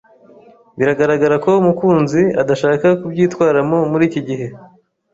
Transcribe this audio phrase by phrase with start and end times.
[0.77, 4.47] Biragaragara ko Mukunzi adashaka kubyitwaramo muri iki gihe.